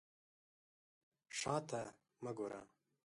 شا 1.39 1.55
ته 1.69 1.81
مه 2.23 2.31
ګوره. 2.37 2.61